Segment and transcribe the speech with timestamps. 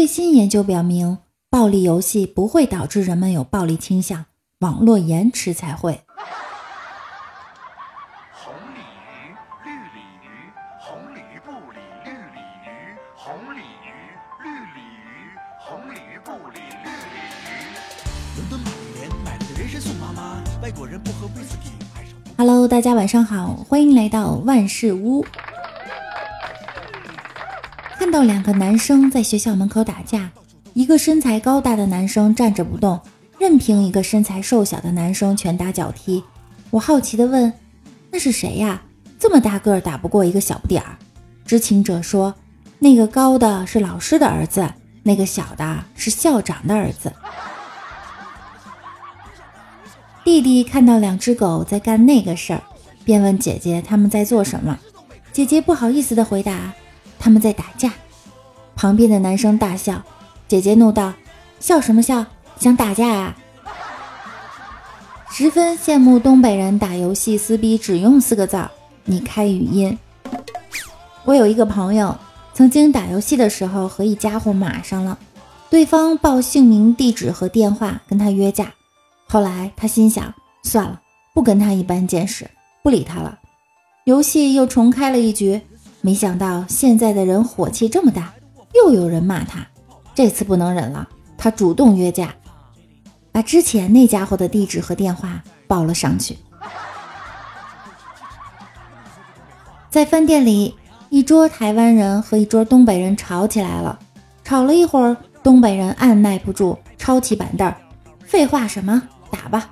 [0.00, 1.18] 最新研究表明，
[1.50, 4.24] 暴力游戏不会导致人们有暴力倾向，
[4.60, 6.00] 网络延迟才会。
[8.32, 10.48] 红鲤鱼，绿鲤鱼，
[10.80, 13.92] 红鲤鱼不理绿鲤鱼，红鲤鱼，
[14.42, 17.60] 绿鲤鱼，红鲤鱼不理绿鲤鱼。
[18.38, 21.72] 伦敦马年买了个人参送妈妈，外国人不喝威士忌。
[22.38, 25.26] Hello，大家晚上好，欢迎来到万事屋。
[28.10, 30.28] 看到两个男生在学校门口打架，
[30.74, 33.00] 一个身材高大的男生站着不动，
[33.38, 36.20] 任凭一个身材瘦小的男生拳打脚踢。
[36.70, 37.52] 我好奇地问
[38.10, 38.82] ：“那是谁呀？
[39.16, 40.98] 这么大个儿打不过一个小不点儿？”
[41.46, 42.34] 知情者说
[42.80, 44.68] ：“那个高的是老师的儿子，
[45.04, 47.12] 那个小的是校长的儿子。”
[50.26, 52.62] 弟弟看到两只狗在干那个事儿，
[53.04, 54.76] 便问姐姐他们在做什么。
[55.32, 56.74] 姐姐不好意思地回答。
[57.20, 57.92] 他们在打架，
[58.74, 60.02] 旁边的男生大笑，
[60.48, 61.12] 姐姐怒道
[61.60, 62.24] ：“笑什么笑？
[62.58, 63.36] 想打架啊？”
[65.30, 68.70] 十分羡慕东北人打游戏撕逼只用四个字儿
[69.04, 69.96] ：“你开语音。”
[71.24, 72.16] 我有一个朋友，
[72.54, 75.18] 曾经打游戏的时候和一家伙骂上了，
[75.68, 78.72] 对方报姓名、地址和电话跟他约架。
[79.26, 81.00] 后来他心想：算了，
[81.34, 82.50] 不跟他一般见识，
[82.82, 83.38] 不理他了。
[84.04, 85.60] 游戏又重开了一局。
[86.02, 88.32] 没想到现在的人火气这么大，
[88.74, 89.66] 又有人骂他。
[90.14, 92.34] 这次不能忍了，他主动约架，
[93.30, 96.38] 把之前那家伙的地址和电话报了上去。
[99.90, 100.74] 在饭店里，
[101.08, 103.98] 一桌台湾人和一桌东北人吵起来了。
[104.42, 107.72] 吵了一会儿，东北人按耐不住，抄起板凳
[108.24, 109.02] 废话什么？
[109.30, 109.70] 打吧！”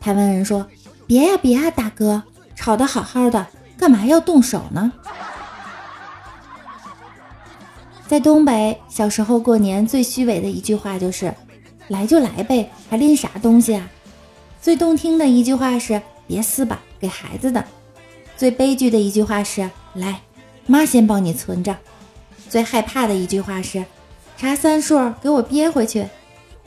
[0.00, 0.66] 台湾人说
[1.06, 2.22] ：“别呀别呀，大哥，
[2.54, 4.92] 吵得好好的，干嘛要动手呢？”
[8.10, 11.32] 在东北，小时候过年最虚伪的一句话就是
[11.86, 13.88] “来就来呗，还拎啥东西啊？”
[14.60, 17.64] 最动听的一句话是“别撕吧，给孩子的”。
[18.36, 20.22] 最悲剧的一句话是“来，
[20.66, 21.76] 妈先帮你存着”。
[22.50, 23.84] 最害怕的一句话是
[24.36, 26.04] “查三数，给我憋回去”。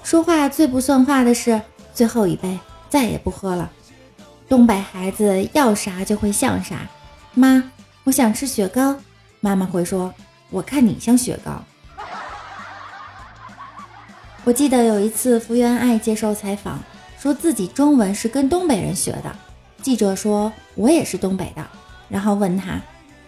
[0.02, 1.62] 说话最不算话的是
[1.94, 2.58] “最后一杯，
[2.90, 3.70] 再也不喝了”。
[4.48, 6.88] 东北孩子要啥就会像啥。
[7.34, 7.70] 妈，
[8.06, 8.96] 我想吃雪糕，
[9.42, 10.14] 妈妈会说。
[10.54, 11.64] 我看你像雪糕。
[14.44, 16.78] 我记得有一次福原爱接受采访，
[17.18, 19.36] 说自己中文是跟东北人学的。
[19.82, 21.66] 记者说：“我也是东北的。”
[22.08, 22.80] 然后问他：“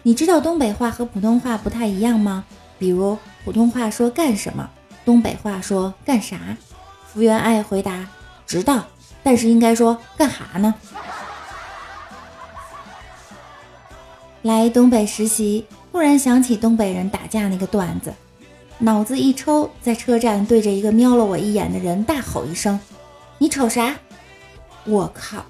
[0.03, 2.45] 你知道东北话和普通话不太一样吗？
[2.77, 4.69] 比如普通话说干什么，
[5.03, 6.37] 东北话说干啥？”
[7.11, 8.07] 福原爱回答
[8.45, 8.85] ：“知道，
[9.23, 10.75] 但是应该说干哈呢？”
[14.43, 15.65] 来东北实习。
[15.95, 18.13] 突然想起东北人打架那个段子，
[18.79, 22.78] 脑子一抽，在车站对着一个瞄了我一眼的人大吼一声
[23.39, 23.95] ：“你瞅啥？”
[24.84, 25.45] 我靠，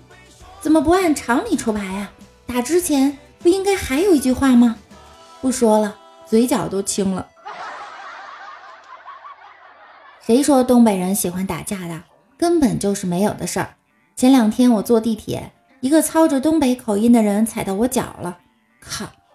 [0.61, 2.11] 怎么不按常理出牌呀？
[2.45, 4.75] 打之前不应该还有一句话吗？
[5.41, 5.95] 不说了，
[6.27, 7.25] 嘴角都青了。
[10.23, 12.03] 谁说东北人喜欢打架的？
[12.37, 13.73] 根本就是没有的事儿。
[14.15, 18.37] 前两天我坐地铁，一个操着东北口音的人踩到我脚了，
[18.79, 19.07] 靠！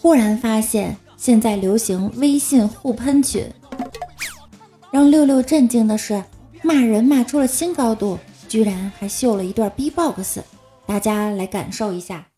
[0.00, 3.52] 忽然发现现在流行微信互喷群，
[4.92, 6.24] 让六六震惊的是，
[6.62, 10.38] 骂人骂出了新高度，居然还秀了一段 B-box，
[10.86, 12.28] 大家来感受一下。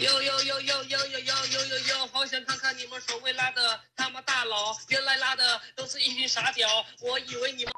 [0.00, 6.68] 哟哟哟哟哟哟哟哟哟哟，好想看看你们所谓拉的他妈大佬，原来拉的都是一群傻屌，
[7.02, 7.72] 我以为你们。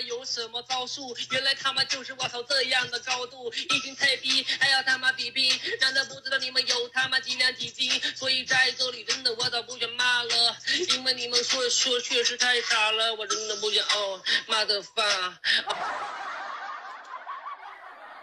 [0.00, 1.16] 有什么招数？
[1.30, 5.50] 原来他妈就是我操这样的高度，已经太逼还要他妈比拼，
[5.80, 7.90] 难道不知道你们有他妈几两几斤？
[8.14, 10.56] 所以在这里真的我早不想骂了，
[10.94, 15.02] 因为你们说说确实太傻了，我真的不想哦妈的发。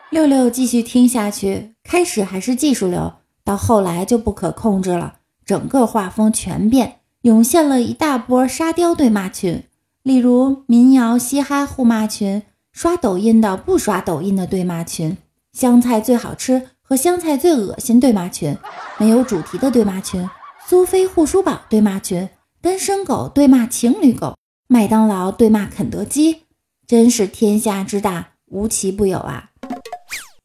[0.09, 9.67] 六六继续听下去，开始还是技术流，到后来就不可控制了，整个画风全变，涌现了一大波沙雕对骂群。
[10.03, 15.17] 例如民谣嘻哈互骂群，刷抖音的不刷抖音的对骂群，
[15.53, 18.57] 香菜最好吃和香菜最恶心对骂群，
[18.99, 20.29] 没有主题的对骂群，
[20.67, 22.27] 苏菲护舒宝对骂群，
[22.59, 24.35] 单身狗对骂情侣狗，
[24.67, 26.41] 麦当劳对骂肯德基，
[26.85, 29.51] 真是天下之大，无奇不有啊！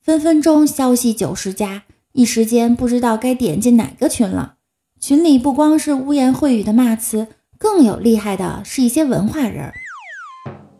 [0.00, 1.82] 分分钟消息九十加，
[2.12, 4.54] 一时间不知道该点进哪个群了。
[5.00, 7.26] 群里不光是污言秽语的骂词，
[7.58, 9.72] 更有厉害的是一些文化人，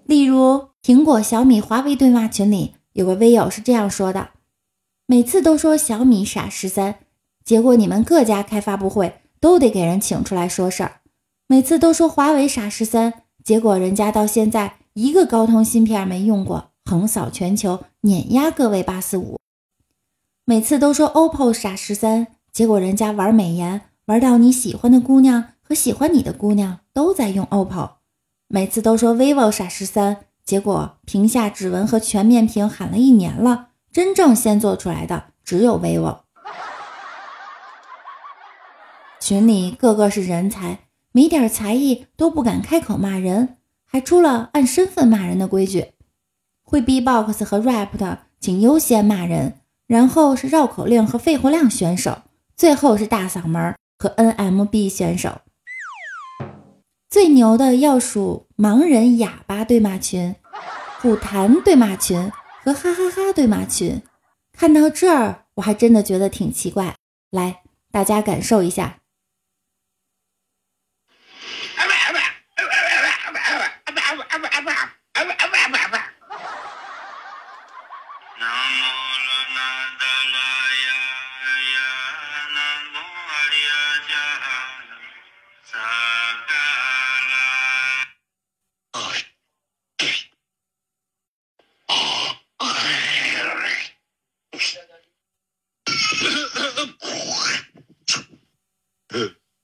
[0.05, 4.31] 例如苹果、小米、华为对骂群里有个微友是这样说的：
[5.07, 7.01] 每次都说小米傻十三，
[7.45, 9.21] 结果你们各家开发布会。
[9.41, 11.01] 都得给人请出来说事儿。
[11.47, 19.39] 每次都说华为傻十三，结果人家到现在一个高通芯片没用过，横扫全球，碾压各位八四五。
[20.45, 27.91] 每次都说 OPPO 傻十三，结果人家玩美颜，玩到你喜欢的姑娘和喜欢你的姑娘都在用 OPPO。
[28.47, 36.21] 每次都说 vivo 傻十三，结果屏下指纹和全面屏喊了一年了，真正先做出来的只有 vivo。
[39.21, 40.79] 群里个个是人才，
[41.13, 45.93] 没点才艺都不敢开口骂人，还出了按身份骂人的规矩。
[46.63, 52.23] 会 B-box 和 rap 的，请优先骂人，然后是绕口令和肺活量选手，
[52.57, 55.43] 最后是大嗓门和 NMB 选手。
[57.11, 60.37] 最牛的要数盲人哑巴对骂群、
[61.01, 62.31] 虎坛对骂群
[62.63, 64.03] 和哈哈哈对骂群。
[64.53, 66.95] 看到这儿，我还真的觉得挺奇怪。
[67.31, 68.98] 来，大家感受一下。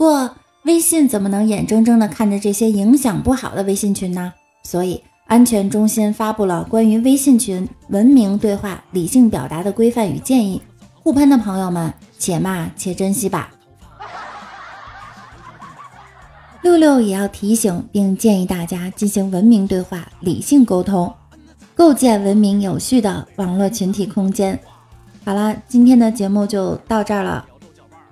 [0.00, 4.32] 过，微信怎么能眼睁睁地看着这些影响不好的微信群呢？
[4.62, 10.62] 所以，安全中心发布了关于微信群文明对话、理性表达的规范与建议。
[11.02, 13.50] 互喷的朋友们，且骂且珍惜吧。
[16.62, 21.12] 六六也要提醒并建议大家进行文明对话、理性沟通，
[21.74, 24.58] 构建文明有序的网络群体空间。
[25.26, 27.44] 好了，今天的节目就到这儿了。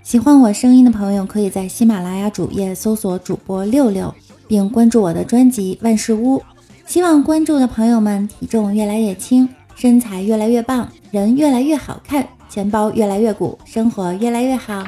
[0.08, 4.14] 喜欢我声音的朋友，可以在喜马拉雅主页搜索主播六六，
[4.46, 6.38] 并关注我的专辑《万事屋》。
[6.86, 14.82] 希望关注的朋友们体重越来越轻，身材越来越棒，人越来越好看，钱包越来越鼓，生活越来越好。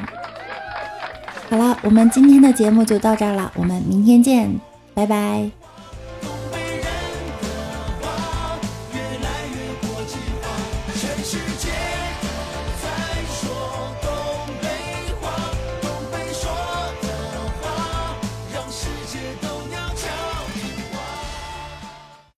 [1.51, 4.59] 好了，我们今天的节目就到这儿了，我们明天见，
[4.95, 5.51] 拜拜。